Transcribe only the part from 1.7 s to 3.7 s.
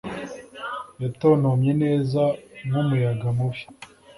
neza nk'umuyaga mubi